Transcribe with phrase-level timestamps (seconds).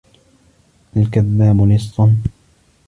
[0.97, 2.11] الْكَذَّابُ لِصٌّ